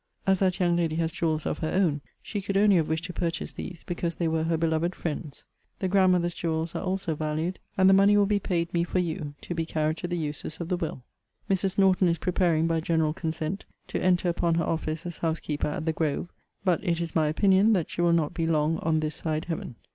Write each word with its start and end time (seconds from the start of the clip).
As 0.25 0.39
that 0.39 0.59
young 0.59 0.77
lady 0.77 0.95
has 0.95 1.11
jewels 1.11 1.45
of 1.45 1.59
her 1.59 1.69
own, 1.71 2.01
she 2.23 2.41
could 2.41 2.57
only 2.57 2.77
have 2.77 2.89
wished 2.89 3.03
to 3.03 3.13
purchase 3.13 3.53
these 3.53 3.83
because 3.83 4.15
they 4.15 4.27
were 4.27 4.45
her 4.45 4.57
beloved 4.57 4.95
friend's. 4.95 5.45
The 5.77 5.87
grandmother's 5.87 6.33
jewels 6.33 6.73
are 6.73 6.81
also 6.81 7.13
valued; 7.13 7.59
and 7.77 7.87
the 7.87 7.93
money 7.93 8.17
will 8.17 8.25
be 8.25 8.39
paid 8.39 8.73
me 8.73 8.83
for 8.83 8.97
you, 8.97 9.35
to 9.41 9.53
be 9.53 9.63
carried 9.63 9.97
to 9.97 10.07
the 10.07 10.17
uses 10.17 10.57
of 10.59 10.69
the 10.69 10.75
will. 10.77 11.03
Mrs. 11.51 11.77
Norton 11.77 12.07
is 12.07 12.17
preparing, 12.17 12.65
by 12.65 12.79
general 12.79 13.13
consent, 13.13 13.65
to 13.89 14.01
enter 14.01 14.27
upon 14.27 14.55
her 14.55 14.65
office 14.65 15.05
as 15.05 15.19
housekeeper 15.19 15.67
at 15.67 15.85
The 15.85 15.93
Grove. 15.93 16.29
But 16.65 16.83
it 16.83 16.99
is 16.99 17.13
my 17.15 17.27
opinion 17.27 17.73
that 17.73 17.91
she 17.91 18.01
will 18.01 18.11
not 18.13 18.33
be 18.33 18.47
long 18.47 18.79
on 18.79 19.01
this 19.01 19.13
side 19.13 19.45
Heaven. 19.45 19.75